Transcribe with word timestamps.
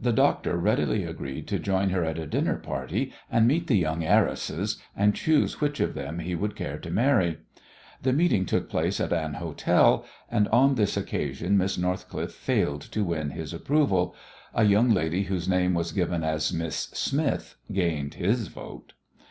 The 0.00 0.14
doctor 0.14 0.56
readily 0.56 1.04
agreed 1.04 1.46
to 1.48 1.58
join 1.58 1.90
her 1.90 2.02
at 2.02 2.18
a 2.18 2.26
dinner 2.26 2.56
party 2.56 3.12
and 3.30 3.46
meet 3.46 3.66
the 3.66 3.76
young 3.76 4.02
heiresses, 4.02 4.78
and 4.96 5.14
choose 5.14 5.60
which 5.60 5.78
of 5.78 5.92
them 5.92 6.20
he 6.20 6.34
would 6.34 6.56
care 6.56 6.78
to 6.78 6.90
marry. 6.90 7.36
The 8.00 8.14
meeting 8.14 8.46
took 8.46 8.70
place 8.70 8.98
at 8.98 9.12
an 9.12 9.34
hotel, 9.34 10.06
and 10.30 10.48
on 10.48 10.76
this 10.76 10.96
occasion 10.96 11.58
Miss 11.58 11.76
Northcliffe 11.76 12.32
failed 12.32 12.80
to 12.92 13.04
win 13.04 13.32
his 13.32 13.52
approval. 13.52 14.16
A 14.54 14.64
young 14.64 14.88
lady 14.88 15.24
whose 15.24 15.46
name 15.46 15.74
was 15.74 15.92
given 15.92 16.24
as 16.24 16.50
Miss 16.50 16.88
Smith 16.94 17.56
gained 17.70 18.14
his 18.14 18.48
vote. 18.48 18.94